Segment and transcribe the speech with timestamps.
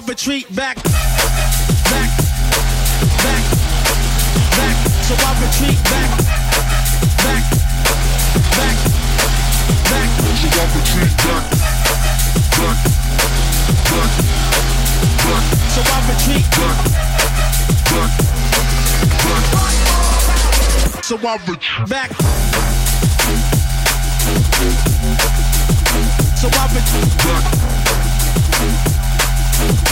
[0.00, 2.10] retreat back, back,
[3.22, 3.44] back,
[4.56, 4.76] back.
[5.04, 6.08] So I retreat back,
[7.22, 7.44] back,
[8.56, 8.76] back,
[9.90, 10.08] back.
[10.40, 11.44] So I retreat back,
[12.56, 12.78] back,
[13.90, 14.06] back,
[15.20, 15.48] back.
[15.68, 16.76] So I retreat back,
[17.92, 18.12] back,
[19.52, 21.04] back.
[21.04, 22.21] So I retreat back.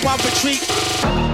[0.00, 1.27] so I retreat.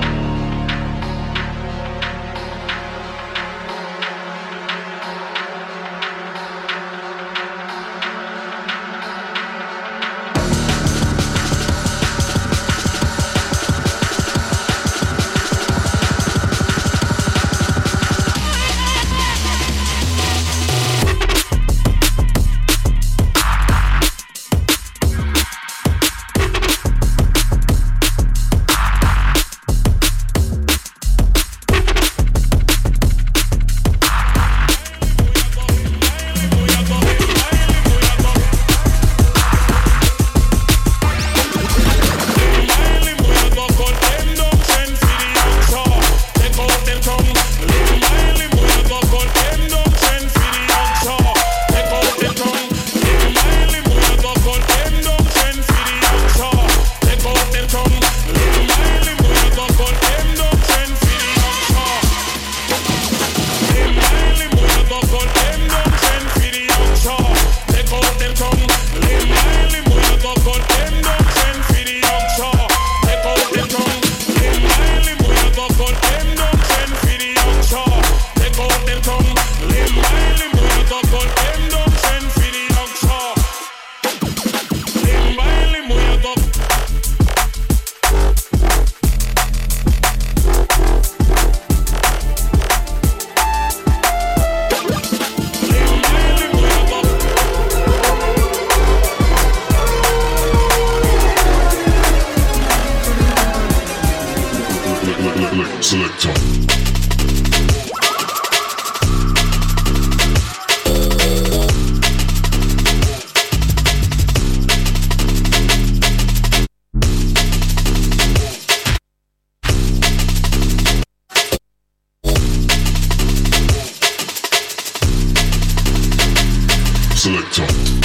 [127.56, 128.03] Gotcha.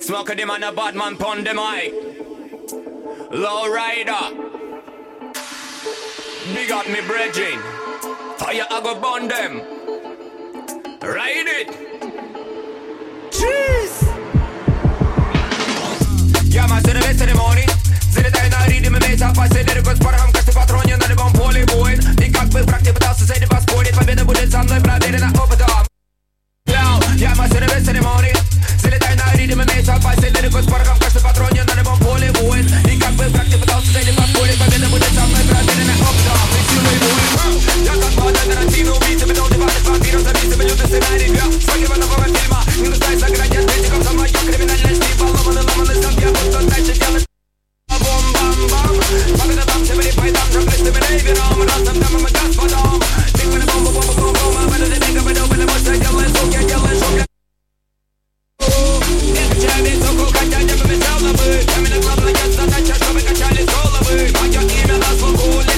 [0.00, 1.92] Smoke them and a bad man pon them eye.
[3.30, 4.24] Low rider.
[6.54, 7.60] Big up me brethren.
[8.38, 9.60] Fire I go burn them.
[11.02, 11.68] Ride it.
[13.30, 14.08] Cheese.
[16.44, 17.66] Я мастер на весь церемоний.
[18.10, 22.32] Залетай на ритм имеется последний рекорд с порохом Каждый патроне на любом поле воин И
[22.32, 25.68] как бы враг не пытался с этим поспорить Победа будет со мной проверена опытом
[26.66, 28.49] Я мастер без церемоний
[28.90, 32.66] Залетай на ритм, имей запасе Далеко с порохом в каждом патроне На любом поле воин
[32.90, 36.62] И как бы враг не пытался цели подпорить Победа будет со мной проверена опытом И
[36.74, 41.42] силой воин Я как вода Тарантино убийца Метал дебаты с вампиром Записывай лютый сценарий Для
[41.62, 43.19] своего нового фильма Не нуждаюсь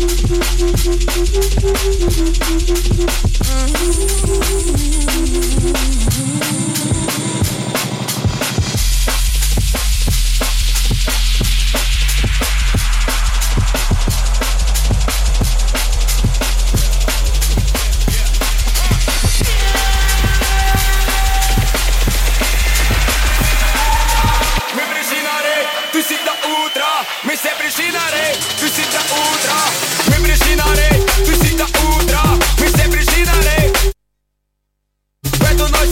[0.00, 0.40] Thank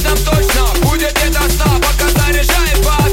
[0.09, 0.89] нам точно.
[0.89, 3.08] Будет не до сна Пока заряжаем по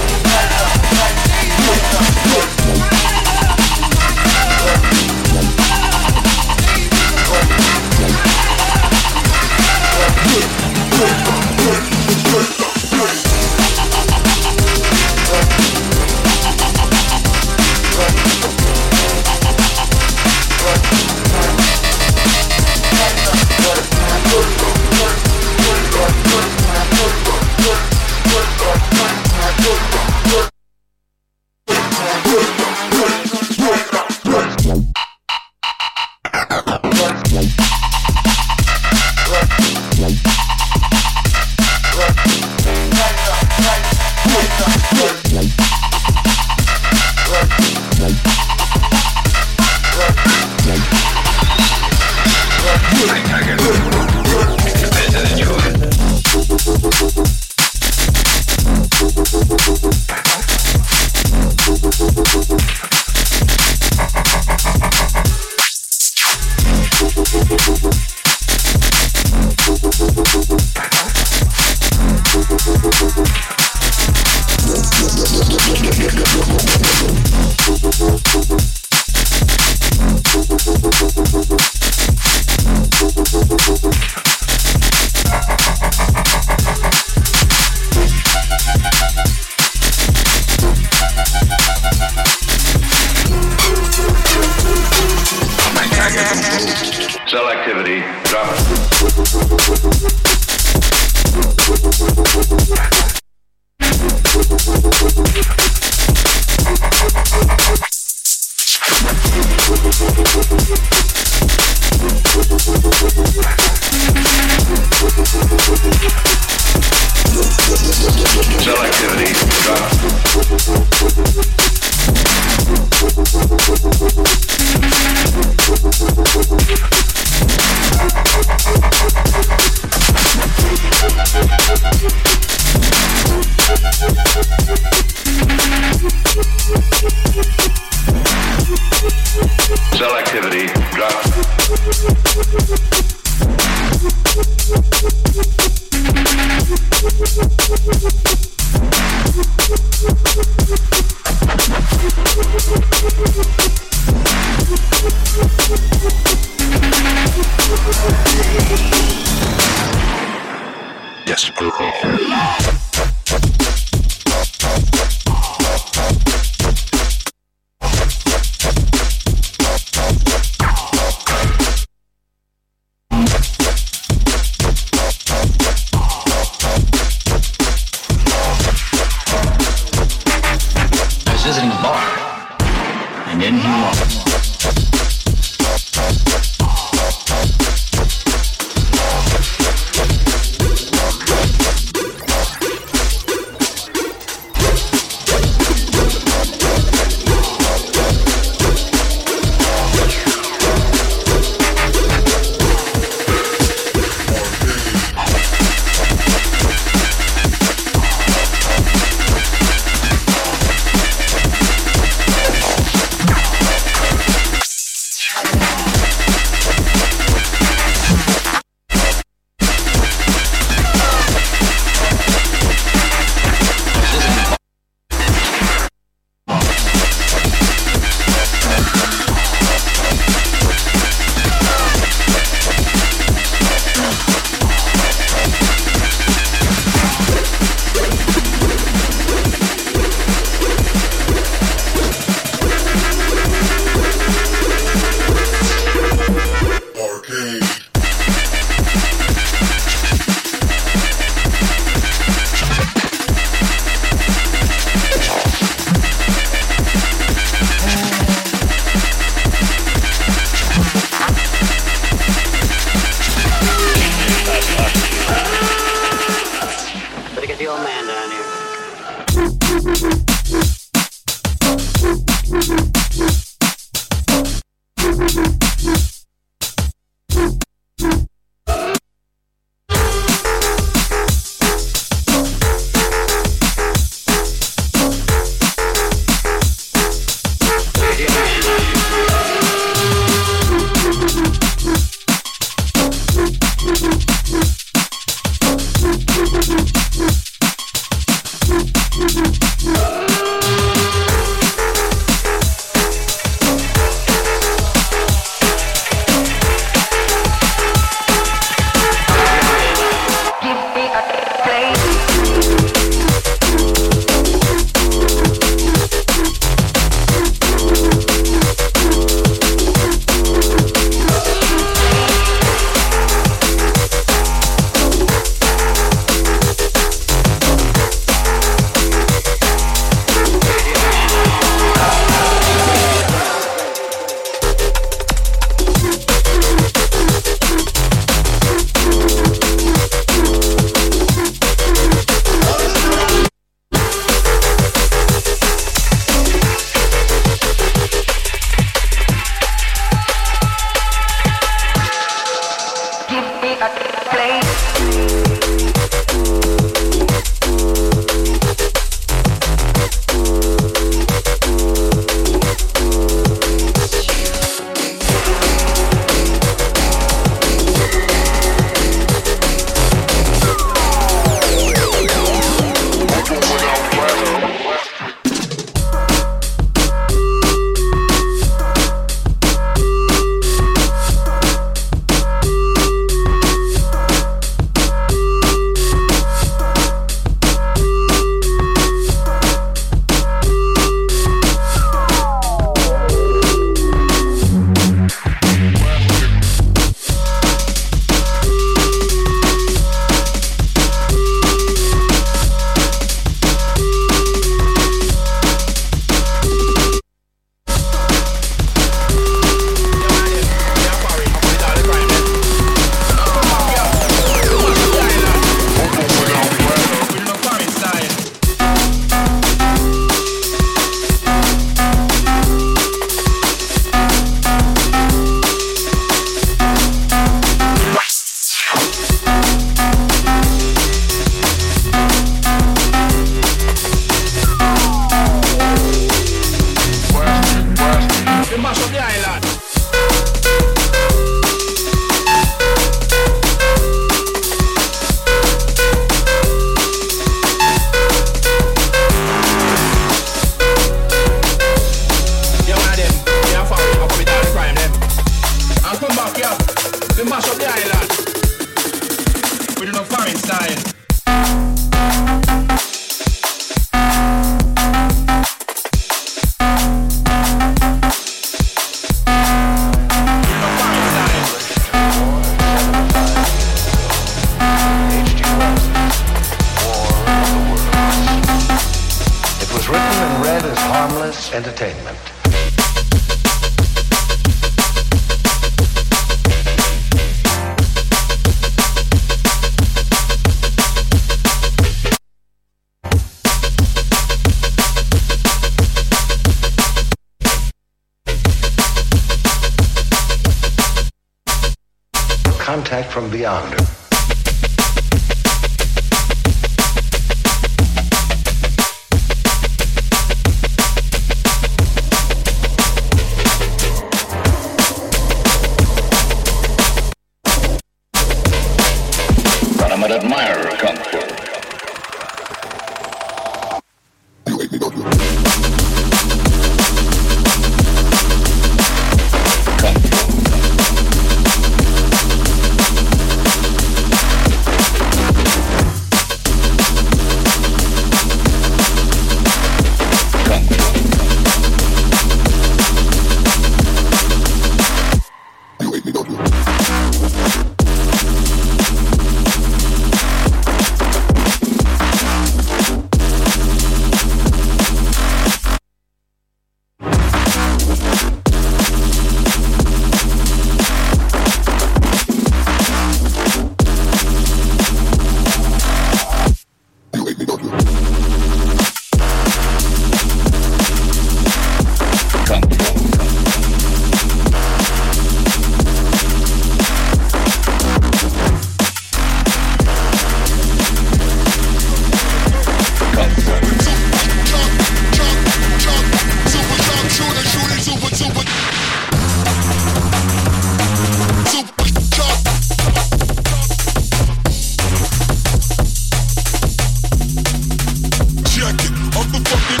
[599.41, 600.00] Superstar,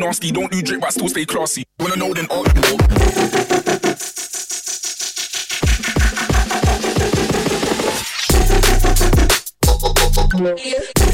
[0.00, 0.32] nasty.
[0.32, 1.64] Don't do drip, but still stay classy.
[1.78, 2.78] Wanna know then all you know.
[10.56, 11.09] Yeah.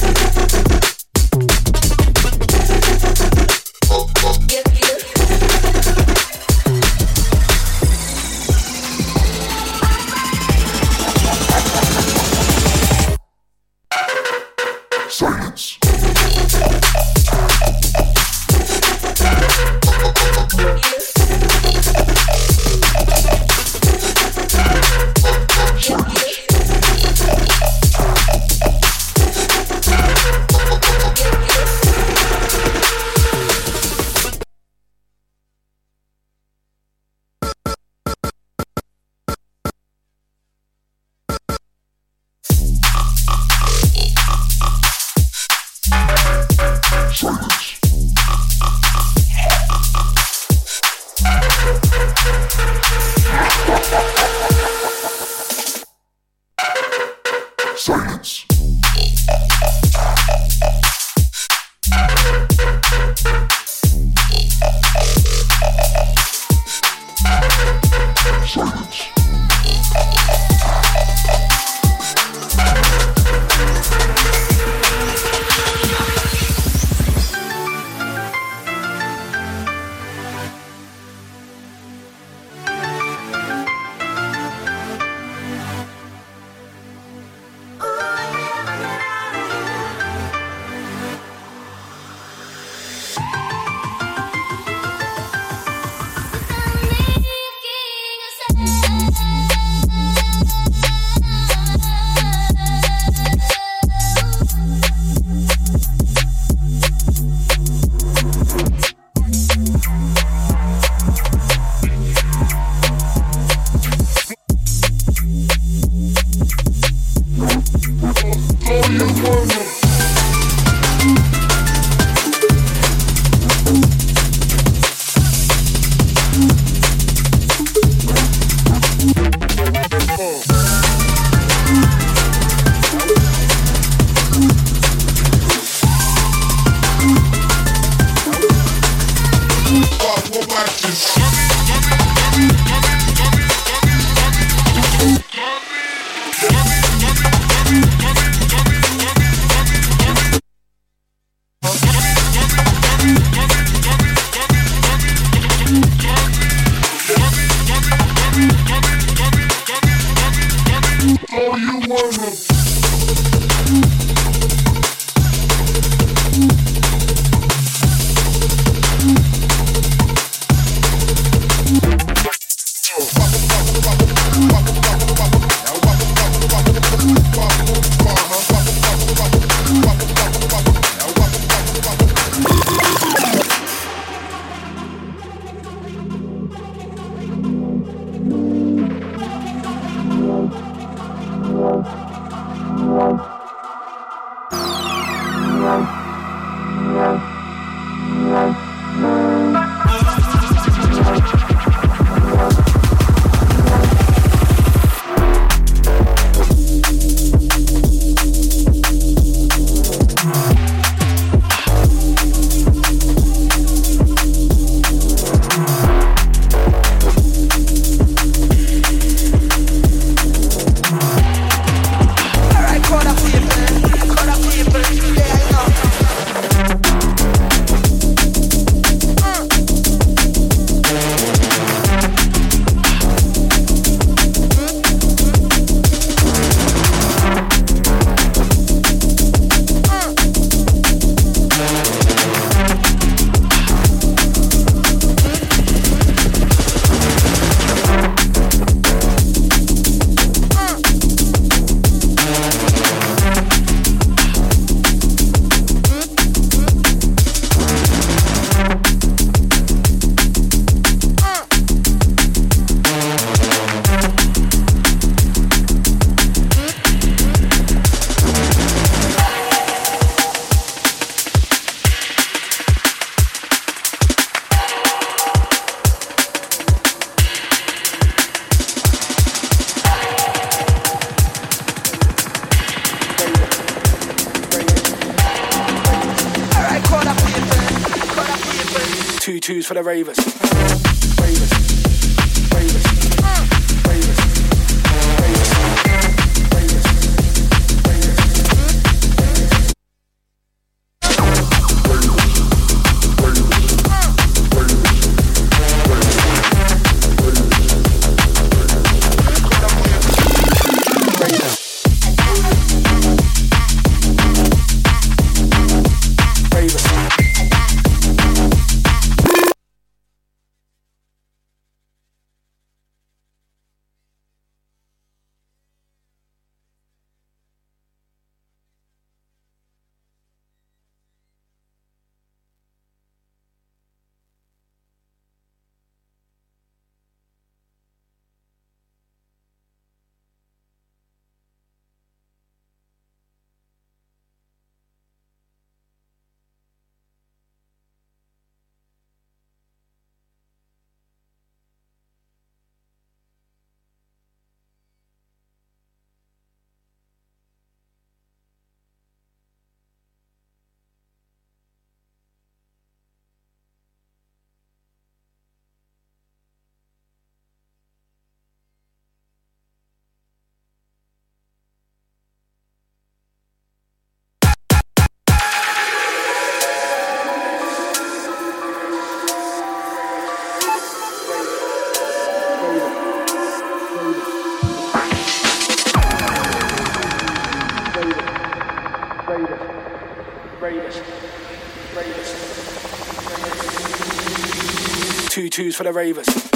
[395.57, 396.56] Twos for the ravers.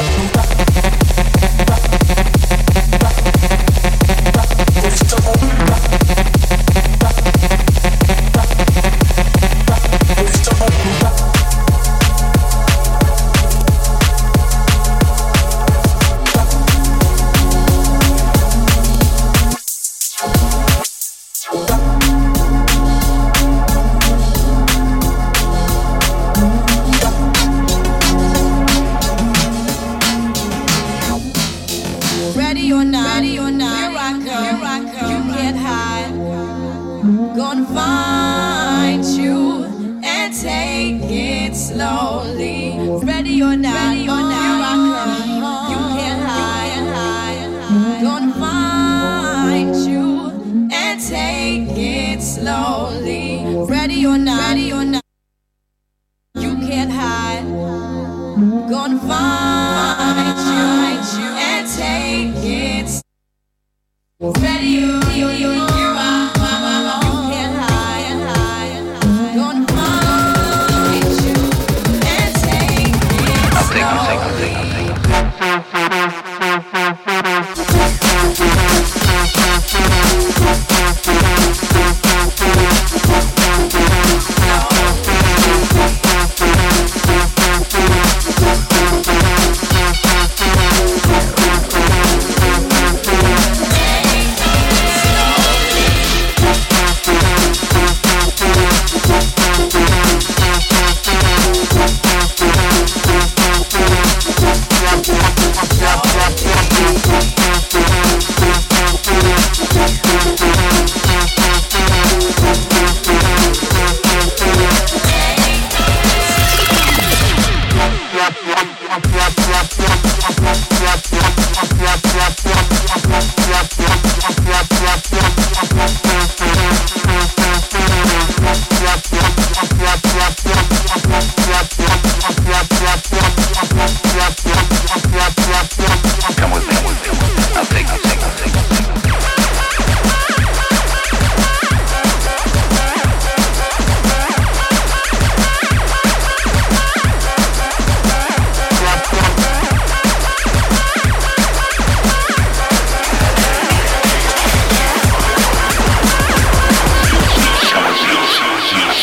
[0.00, 1.11] nunca.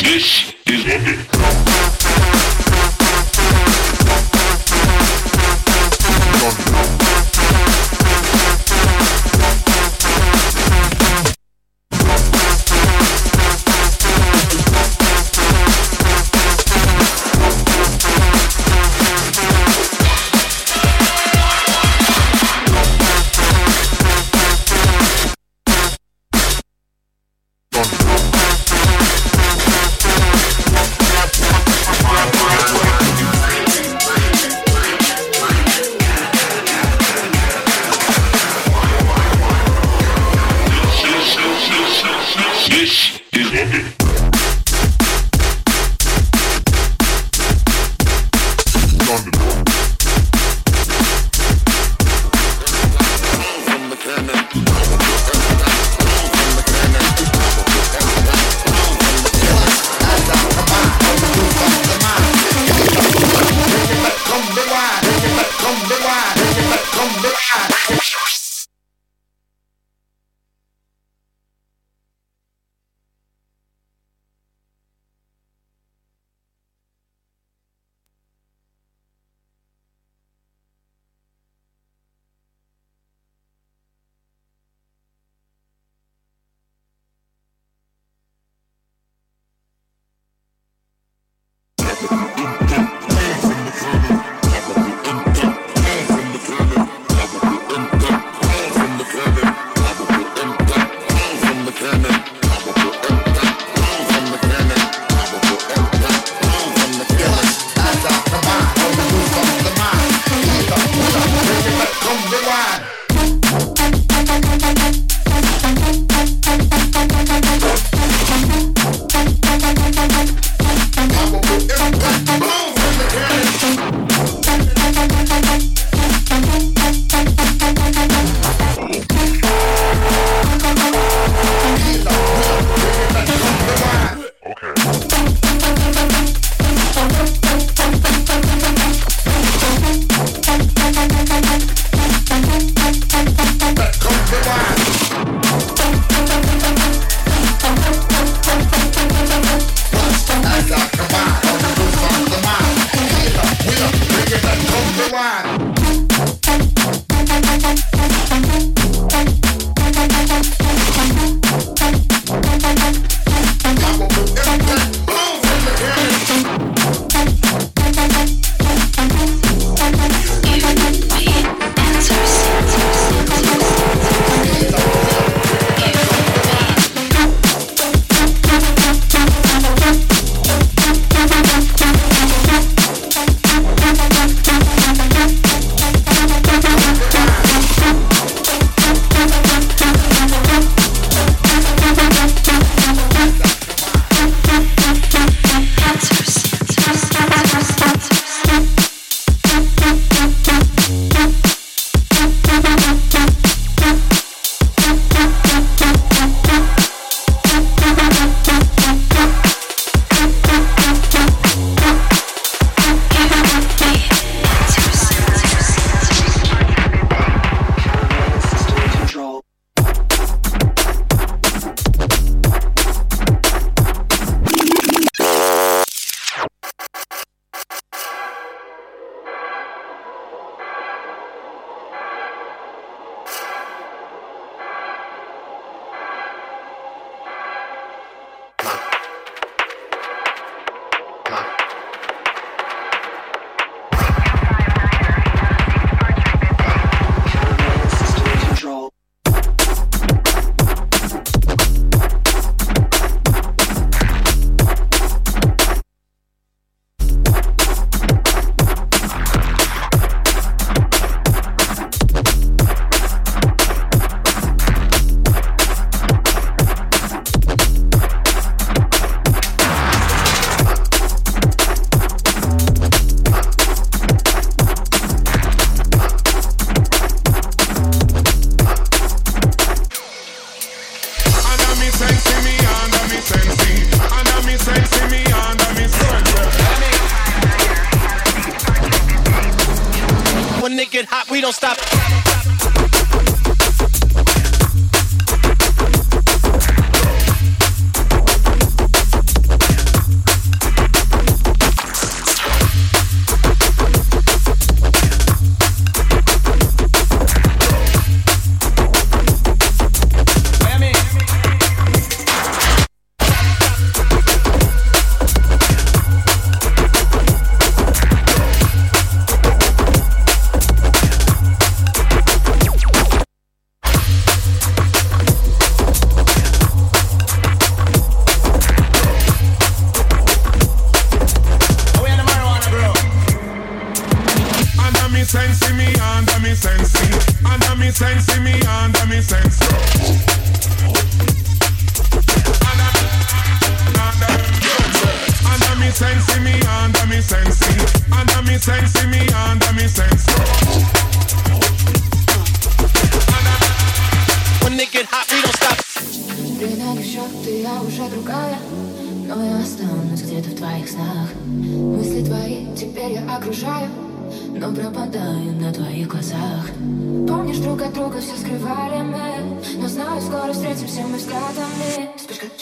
[0.01, 1.38] This is London.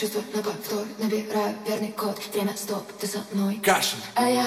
[0.07, 2.17] Чувство на повтор, набираю верный код.
[2.31, 3.59] Время стоп, ты со мной.
[3.61, 3.97] Кашин.
[4.15, 4.45] А я...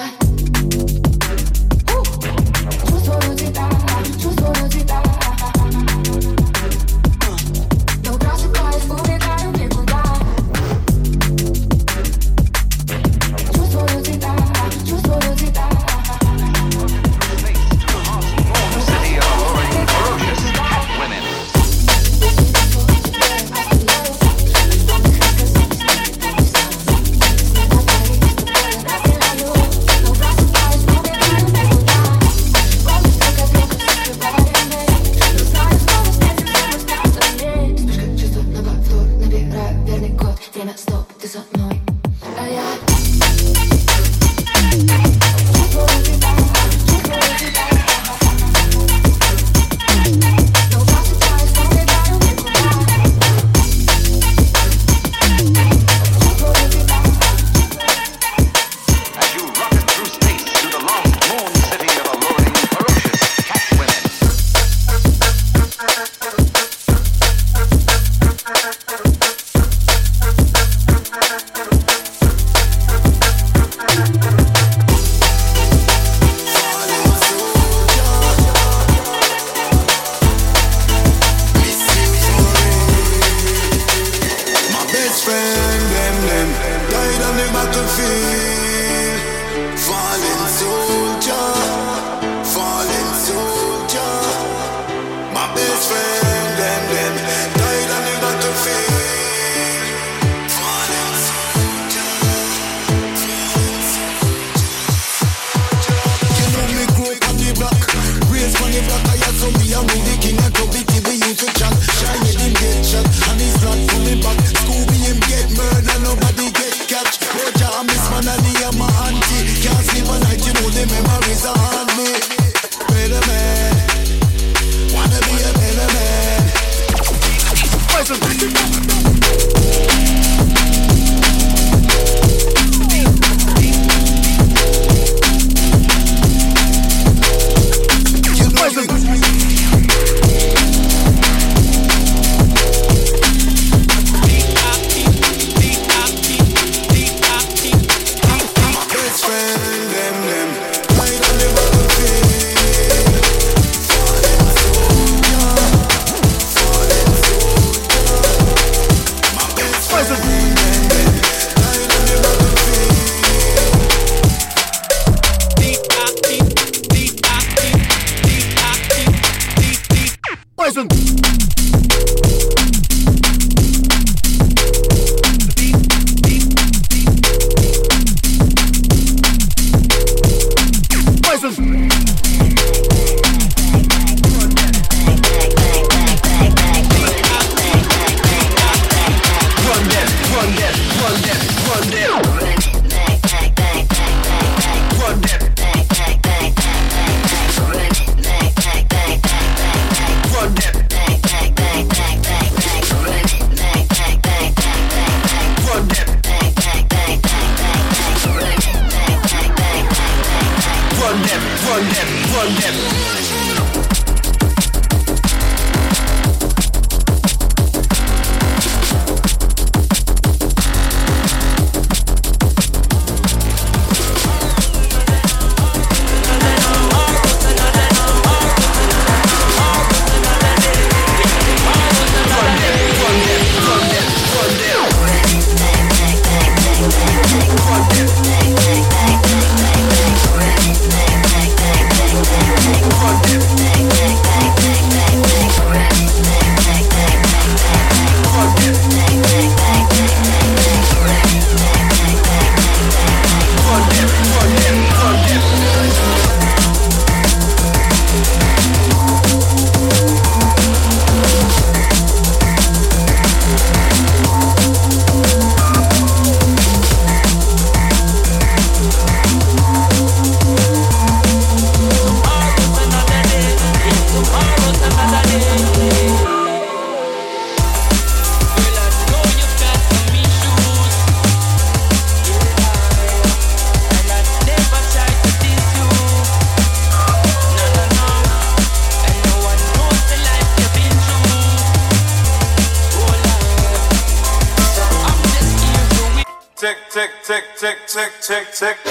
[298.51, 298.90] tick.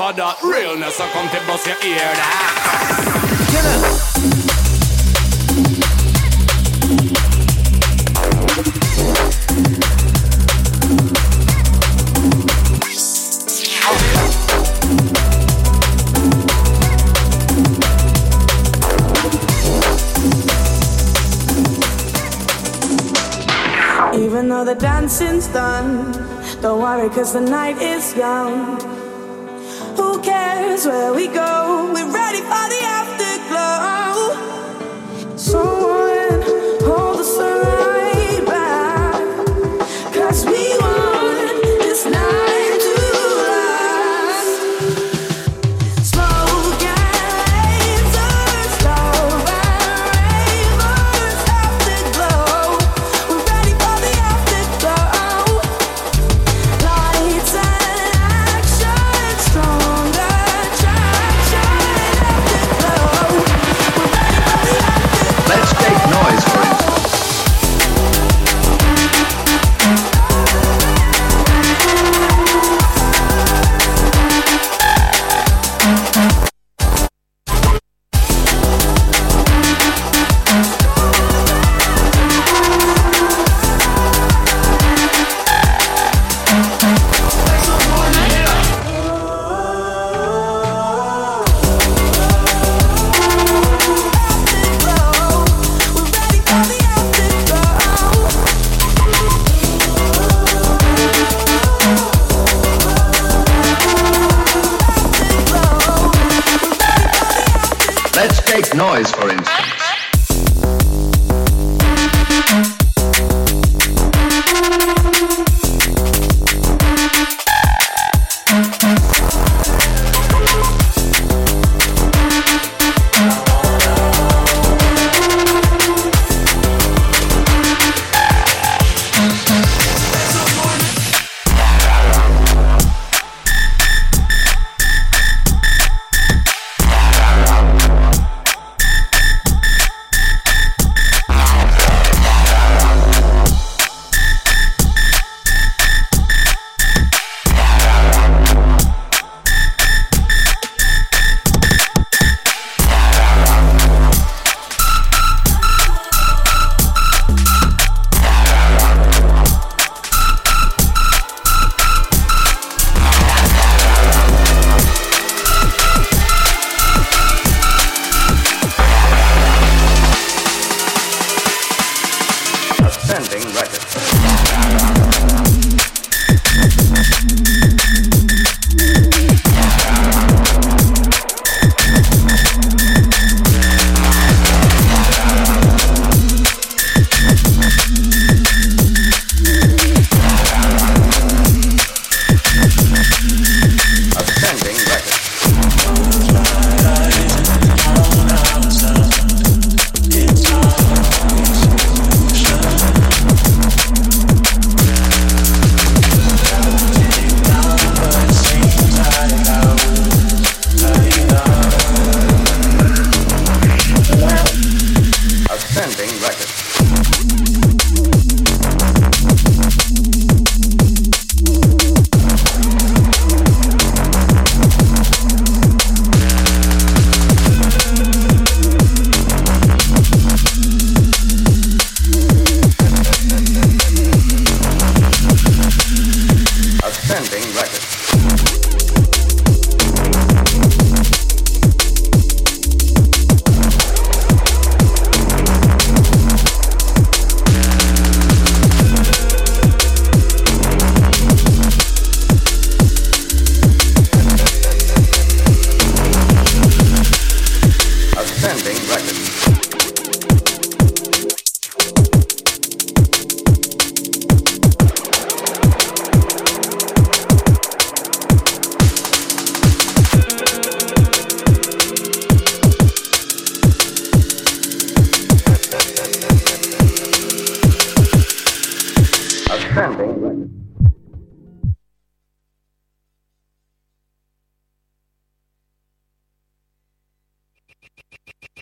[0.00, 2.80] for that realness, so come to bust your ear now.
[3.52, 3.80] Killer.
[24.14, 26.10] Even though the dancing's done,
[26.62, 28.89] don't worry, cause the night is young
[30.86, 31.49] where we go.